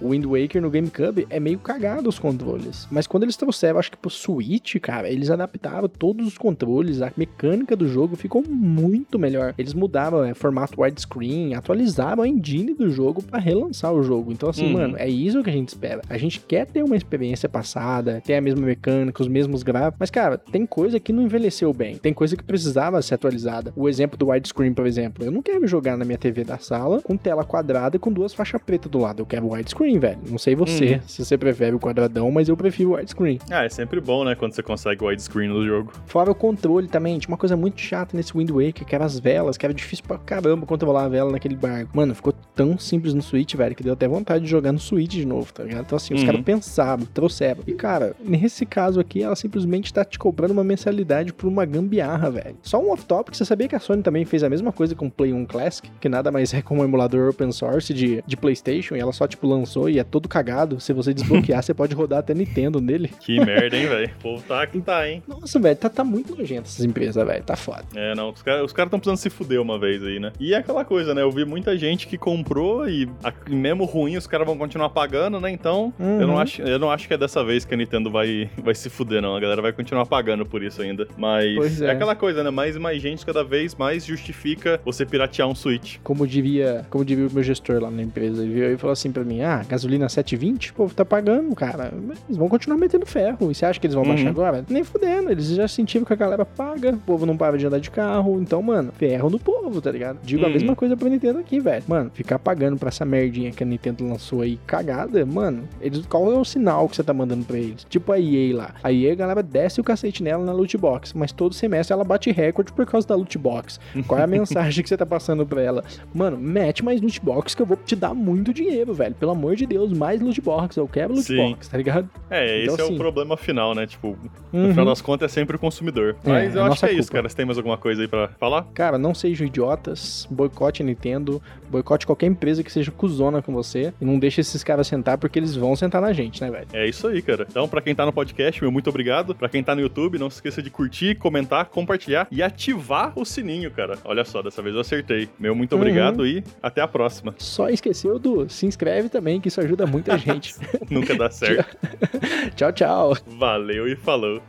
o 0.00 0.08
Wind 0.10 0.24
Waker 0.24 0.60
no 0.62 0.70
GameCube 0.70 1.26
é 1.30 1.38
meio 1.40 1.58
cagado 1.58 2.08
os 2.08 2.18
controles. 2.18 2.86
Mas 2.90 3.06
quando 3.10 3.24
eles 3.24 3.36
trouxeram, 3.36 3.80
acho 3.80 3.90
que 3.90 3.96
pro 3.96 4.08
Switch, 4.08 4.76
cara, 4.76 5.10
eles 5.10 5.30
adaptaram 5.30 5.88
todos 5.88 6.28
os 6.28 6.38
controles, 6.38 7.02
a 7.02 7.12
mecânica 7.16 7.74
do 7.74 7.88
jogo 7.88 8.14
ficou 8.14 8.40
muito 8.48 9.18
melhor. 9.18 9.52
Eles 9.58 9.74
mudaram 9.74 10.22
é, 10.22 10.32
formato 10.32 10.80
widescreen, 10.80 11.54
atualizaram 11.54 12.22
a 12.22 12.28
engine 12.28 12.72
do 12.72 12.88
jogo 12.88 13.20
para 13.20 13.40
relançar 13.40 13.92
o 13.92 14.00
jogo. 14.00 14.30
Então, 14.30 14.48
assim, 14.48 14.66
uhum. 14.66 14.74
mano, 14.74 14.96
é 14.96 15.08
isso 15.08 15.42
que 15.42 15.50
a 15.50 15.52
gente 15.52 15.70
espera. 15.70 16.02
A 16.08 16.16
gente 16.16 16.38
quer 16.38 16.66
ter 16.66 16.84
uma 16.84 16.96
experiência 16.96 17.48
passada, 17.48 18.22
ter 18.24 18.36
a 18.36 18.40
mesma 18.40 18.64
mecânica, 18.64 19.20
os 19.20 19.28
mesmos 19.28 19.64
gráficos, 19.64 19.96
mas, 19.98 20.10
cara, 20.10 20.38
tem 20.38 20.64
coisa 20.64 21.00
que 21.00 21.12
não 21.12 21.24
envelheceu 21.24 21.72
bem, 21.72 21.96
tem 21.96 22.14
coisa 22.14 22.36
que 22.36 22.44
precisava 22.44 23.02
ser 23.02 23.14
atualizada. 23.14 23.72
O 23.74 23.88
exemplo 23.88 24.16
do 24.16 24.28
widescreen, 24.28 24.72
por 24.72 24.86
exemplo, 24.86 25.24
eu 25.24 25.32
não 25.32 25.42
quero 25.42 25.66
jogar 25.66 25.96
na 25.96 26.04
minha 26.04 26.16
TV 26.16 26.44
da 26.44 26.58
sala 26.58 27.00
com 27.02 27.16
tela 27.16 27.42
quadrada 27.42 27.98
com 27.98 28.12
duas 28.12 28.32
faixas 28.32 28.62
pretas 28.62 28.88
do 28.88 28.98
lado. 28.98 29.20
Eu 29.20 29.26
quero 29.26 29.50
widescreen, 29.50 29.98
velho. 29.98 30.20
Não 30.28 30.38
sei 30.38 30.54
você, 30.54 30.94
uhum. 30.94 31.00
se 31.08 31.24
você 31.24 31.36
prefere 31.36 31.74
o 31.74 31.80
quadradão, 31.80 32.30
mas 32.30 32.48
eu 32.48 32.56
prefiro 32.56 32.99
widescreen. 33.00 33.38
Ah, 33.50 33.64
é 33.64 33.68
sempre 33.68 34.00
bom, 34.00 34.24
né, 34.24 34.34
quando 34.34 34.52
você 34.54 34.62
consegue 34.62 35.04
widescreen 35.04 35.48
no 35.48 35.66
jogo. 35.66 35.92
Fora 36.06 36.30
o 36.30 36.34
controle 36.34 36.88
também, 36.88 37.18
tinha 37.18 37.30
uma 37.30 37.38
coisa 37.38 37.56
muito 37.56 37.80
chata 37.80 38.16
nesse 38.16 38.32
Wind 38.36 38.50
Waker, 38.50 38.86
que 38.86 38.94
era 38.94 39.04
as 39.04 39.18
velas, 39.18 39.56
que 39.56 39.66
era 39.66 39.74
difícil 39.74 40.04
pra 40.06 40.18
caramba 40.18 40.66
controlar 40.66 41.04
a 41.04 41.08
vela 41.08 41.32
naquele 41.32 41.56
barco. 41.56 41.90
Mano, 41.96 42.14
ficou 42.14 42.32
tão 42.60 42.78
simples 42.78 43.14
no 43.14 43.22
Switch, 43.22 43.54
velho, 43.54 43.74
que 43.74 43.82
deu 43.82 43.94
até 43.94 44.06
vontade 44.06 44.44
de 44.44 44.50
jogar 44.50 44.70
no 44.70 44.78
Switch 44.78 45.12
de 45.12 45.24
novo, 45.24 45.50
tá 45.50 45.62
ligado? 45.62 45.80
Então, 45.86 45.96
assim, 45.96 46.12
os 46.12 46.20
uhum. 46.20 46.26
caras 46.26 46.42
pensaram, 46.42 47.06
trouxeram. 47.06 47.62
E, 47.66 47.72
cara, 47.72 48.14
nesse 48.22 48.66
caso 48.66 49.00
aqui, 49.00 49.22
ela 49.22 49.34
simplesmente 49.34 49.90
tá 49.94 50.04
te 50.04 50.18
cobrando 50.18 50.52
uma 50.52 50.62
mensalidade 50.62 51.32
por 51.32 51.48
uma 51.48 51.64
gambiarra, 51.64 52.30
velho. 52.30 52.56
Só 52.62 52.78
um 52.78 52.92
off-topic, 52.92 53.34
você 53.34 53.46
sabia 53.46 53.66
que 53.66 53.74
a 53.74 53.78
Sony 53.78 54.02
também 54.02 54.26
fez 54.26 54.44
a 54.44 54.50
mesma 54.50 54.72
coisa 54.72 54.94
com 54.94 55.06
o 55.06 55.10
Play 55.10 55.32
1 55.32 55.46
Classic, 55.46 55.90
que 55.98 56.06
nada 56.06 56.30
mais 56.30 56.52
é 56.54 56.60
como 56.60 56.82
um 56.82 56.84
emulador 56.84 57.30
open 57.30 57.50
source 57.50 57.94
de, 57.94 58.22
de 58.26 58.36
PlayStation, 58.36 58.94
e 58.94 59.00
ela 59.00 59.12
só, 59.12 59.26
tipo, 59.26 59.46
lançou 59.46 59.88
e 59.88 59.98
é 59.98 60.04
todo 60.04 60.28
cagado. 60.28 60.78
Se 60.80 60.92
você 60.92 61.14
desbloquear, 61.14 61.62
você 61.64 61.72
pode 61.72 61.94
rodar 61.94 62.18
até 62.18 62.34
Nintendo 62.34 62.78
nele. 62.78 63.08
Que 63.20 63.42
merda, 63.42 63.74
hein, 63.74 63.86
velho? 63.86 64.10
O 64.18 64.22
povo 64.22 64.44
tá 64.46 64.66
que 64.66 64.82
tá, 64.82 65.08
hein? 65.08 65.22
Nossa, 65.26 65.58
velho, 65.58 65.76
tá, 65.76 65.88
tá 65.88 66.04
muito 66.04 66.36
nojento 66.36 66.68
essas 66.68 66.84
empresas, 66.84 67.26
velho. 67.26 67.42
Tá 67.42 67.56
foda. 67.56 67.84
É, 67.94 68.14
não, 68.14 68.28
os 68.28 68.42
caras 68.42 68.70
cara 68.74 68.90
tão 68.90 68.98
precisando 68.98 69.16
se 69.16 69.30
fuder 69.30 69.62
uma 69.62 69.78
vez 69.78 70.04
aí, 70.04 70.20
né? 70.20 70.30
E 70.38 70.52
é 70.52 70.58
aquela 70.58 70.84
coisa, 70.84 71.14
né? 71.14 71.22
Eu 71.22 71.30
vi 71.30 71.46
muita 71.46 71.74
gente 71.78 72.06
que 72.06 72.18
comprou 72.18 72.49
e, 72.88 73.08
a, 73.22 73.32
mesmo 73.48 73.84
ruim 73.84 74.16
os 74.16 74.26
caras 74.26 74.46
vão 74.46 74.56
continuar 74.56 74.90
pagando, 74.90 75.40
né? 75.40 75.50
Então, 75.50 75.92
uhum. 75.98 76.20
eu, 76.20 76.26
não 76.26 76.34
uhum. 76.34 76.40
acho, 76.40 76.62
eu 76.62 76.78
não 76.78 76.90
acho 76.90 77.06
que 77.06 77.14
é 77.14 77.18
dessa 77.18 77.44
vez 77.44 77.64
que 77.64 77.74
a 77.74 77.76
Nintendo 77.76 78.10
vai, 78.10 78.50
vai 78.62 78.74
se 78.74 78.90
fuder, 78.90 79.22
não. 79.22 79.36
A 79.36 79.40
galera 79.40 79.62
vai 79.62 79.72
continuar 79.72 80.06
pagando 80.06 80.44
por 80.44 80.62
isso 80.62 80.82
ainda. 80.82 81.06
Mas 81.16 81.80
é. 81.80 81.86
é. 81.86 81.90
aquela 81.90 82.14
coisa, 82.14 82.42
né? 82.42 82.50
Mais 82.50 82.76
e 82.76 82.78
mais 82.78 83.00
gente 83.00 83.24
cada 83.24 83.44
vez 83.44 83.74
mais 83.74 84.04
justifica 84.04 84.80
você 84.84 85.06
piratear 85.06 85.48
um 85.48 85.54
Switch. 85.54 85.98
Como 86.02 86.26
diria, 86.26 86.84
como 86.90 87.04
diria 87.04 87.26
o 87.26 87.32
meu 87.32 87.42
gestor 87.42 87.80
lá 87.80 87.90
na 87.90 88.02
empresa, 88.02 88.42
ele 88.42 88.52
viu 88.52 88.74
e 88.74 88.76
falou 88.76 88.92
assim 88.92 89.12
pra 89.12 89.22
mim: 89.22 89.42
ah, 89.42 89.64
gasolina 89.68 90.06
7,20? 90.06 90.72
Pô, 90.72 90.88
tá 90.88 91.04
pagando, 91.04 91.54
cara. 91.54 91.92
Eles 92.26 92.36
vão 92.36 92.48
continuar 92.48 92.78
metendo 92.78 93.06
ferro. 93.06 93.50
E 93.50 93.54
você 93.54 93.64
acha 93.64 93.78
que 93.78 93.86
eles 93.86 93.94
vão 93.94 94.04
uhum. 94.04 94.10
baixar 94.10 94.28
agora? 94.28 94.64
Nem 94.68 94.82
fudendo. 94.82 95.30
Eles 95.30 95.48
já 95.48 95.68
sentiram 95.68 96.04
que 96.04 96.12
a 96.12 96.16
galera 96.16 96.44
paga, 96.44 96.90
o 96.90 96.98
povo 96.98 97.24
não 97.24 97.36
para 97.36 97.56
de 97.56 97.66
andar 97.66 97.78
de 97.78 97.90
carro. 97.90 98.40
Então, 98.40 98.60
mano, 98.60 98.92
ferro 98.92 99.30
no 99.30 99.38
povo, 99.38 99.80
tá 99.80 99.92
ligado? 99.92 100.18
Digo 100.24 100.42
uhum. 100.42 100.48
a 100.48 100.52
mesma 100.52 100.76
coisa 100.76 100.96
pra 100.96 101.08
Nintendo 101.08 101.38
aqui, 101.38 101.60
velho. 101.60 101.84
Mano, 101.86 102.10
ficar 102.12 102.39
pagando 102.40 102.76
pra 102.76 102.88
essa 102.88 103.04
merdinha 103.04 103.50
que 103.50 103.62
a 103.62 103.66
Nintendo 103.66 104.06
lançou 104.06 104.40
aí 104.42 104.58
cagada, 104.66 105.24
mano, 105.24 105.68
eles, 105.80 106.04
qual 106.06 106.30
é 106.32 106.38
o 106.38 106.44
sinal 106.44 106.88
que 106.88 106.96
você 106.96 107.02
tá 107.02 107.12
mandando 107.12 107.44
pra 107.44 107.58
eles? 107.58 107.86
Tipo 107.88 108.12
a 108.12 108.18
EA 108.18 108.56
lá. 108.56 108.74
A 108.82 108.92
EA, 108.92 109.12
a 109.12 109.16
galera 109.16 109.42
desce 109.42 109.80
o 109.80 109.84
cacete 109.84 110.22
nela 110.22 110.44
na 110.44 110.52
loot 110.52 110.76
box, 110.76 111.12
mas 111.16 111.32
todo 111.32 111.54
semestre 111.54 111.92
ela 111.92 112.04
bate 112.04 112.30
recorde 112.30 112.72
por 112.72 112.86
causa 112.86 113.06
da 113.06 113.14
loot 113.14 113.36
box. 113.38 113.78
Qual 114.06 114.18
é 114.18 114.24
a 114.24 114.26
mensagem 114.28 114.82
que 114.82 114.88
você 114.88 114.96
tá 114.96 115.06
passando 115.06 115.46
pra 115.46 115.62
ela? 115.62 115.84
Mano, 116.14 116.36
mete 116.38 116.84
mais 116.84 117.00
loot 117.00 117.20
box 117.20 117.54
que 117.54 117.62
eu 117.62 117.66
vou 117.66 117.76
te 117.76 117.94
dar 117.94 118.14
muito 118.14 118.52
dinheiro, 118.52 118.92
velho. 118.94 119.14
Pelo 119.14 119.32
amor 119.32 119.56
de 119.56 119.66
Deus, 119.66 119.92
mais 119.92 120.20
loot 120.20 120.40
box. 120.40 120.76
Eu 120.76 120.88
quero 120.88 121.12
loot 121.14 121.26
Sim. 121.26 121.36
box, 121.36 121.68
tá 121.68 121.76
ligado? 121.76 122.08
É, 122.28 122.62
então, 122.62 122.74
esse 122.74 122.82
assim, 122.82 122.92
é 122.92 122.94
o 122.94 122.98
problema 122.98 123.36
final, 123.36 123.74
né? 123.74 123.86
Tipo, 123.86 124.16
no 124.52 124.64
uhum. 124.64 124.70
final 124.70 124.84
das 124.86 125.00
contas 125.00 125.30
é 125.30 125.34
sempre 125.34 125.56
o 125.56 125.58
consumidor. 125.58 126.16
É, 126.24 126.28
mas 126.28 126.56
é, 126.56 126.58
eu 126.58 126.64
acho 126.64 126.78
que 126.78 126.84
é 126.84 126.88
culpa. 126.88 127.00
isso, 127.00 127.12
cara. 127.12 127.28
Você 127.28 127.36
tem 127.36 127.46
mais 127.46 127.58
alguma 127.58 127.76
coisa 127.76 128.02
aí 128.02 128.08
pra 128.08 128.28
falar? 128.38 128.66
Cara, 128.74 128.98
não 128.98 129.14
sejam 129.14 129.46
idiotas, 129.46 130.26
boicote 130.30 130.82
a 130.82 130.86
Nintendo, 130.86 131.42
boicote 131.70 132.06
qualquer 132.06 132.19
empresa 132.28 132.62
que 132.62 132.72
seja 132.72 132.90
cuzona 132.90 133.42
com 133.42 133.52
você 133.52 133.92
e 134.00 134.04
não 134.04 134.18
deixe 134.18 134.40
esses 134.40 134.62
caras 134.62 134.86
sentar 134.86 135.18
porque 135.18 135.38
eles 135.38 135.54
vão 135.54 135.74
sentar 135.76 136.00
na 136.00 136.12
gente, 136.12 136.40
né, 136.40 136.50
velho? 136.50 136.66
É 136.72 136.88
isso 136.88 137.06
aí, 137.06 137.22
cara. 137.22 137.46
Então, 137.48 137.68
pra 137.68 137.80
quem 137.80 137.94
tá 137.94 138.04
no 138.04 138.12
podcast, 138.12 138.60
meu 138.60 138.72
muito 138.72 138.90
obrigado. 138.90 139.34
Pra 139.34 139.48
quem 139.48 139.62
tá 139.62 139.74
no 139.74 139.80
YouTube, 139.80 140.18
não 140.18 140.30
se 140.30 140.36
esqueça 140.36 140.62
de 140.62 140.70
curtir, 140.70 141.14
comentar, 141.16 141.66
compartilhar 141.66 142.26
e 142.30 142.42
ativar 142.42 143.12
o 143.16 143.24
sininho, 143.24 143.70
cara. 143.70 143.98
Olha 144.04 144.24
só, 144.24 144.42
dessa 144.42 144.62
vez 144.62 144.74
eu 144.74 144.80
acertei. 144.80 145.28
Meu 145.38 145.54
muito 145.54 145.72
uhum. 145.72 145.80
obrigado 145.80 146.26
e 146.26 146.42
até 146.62 146.80
a 146.80 146.88
próxima. 146.88 147.34
Só 147.38 147.68
esqueceu 147.68 148.18
do 148.18 148.48
se 148.48 148.66
inscreve 148.66 149.08
também, 149.08 149.40
que 149.40 149.48
isso 149.48 149.60
ajuda 149.60 149.86
muita 149.86 150.16
gente. 150.18 150.54
Nunca 150.90 151.14
dá 151.14 151.30
certo. 151.30 151.76
tchau, 152.56 152.72
tchau. 152.72 153.16
Valeu 153.26 153.88
e 153.88 153.96
falou. 153.96 154.42